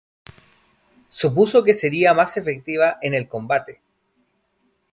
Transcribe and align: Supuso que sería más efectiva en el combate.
Supuso 1.19 1.63
que 1.63 1.75
sería 1.75 2.15
más 2.15 2.35
efectiva 2.35 2.97
en 3.03 3.13
el 3.13 3.27
combate. 3.27 3.81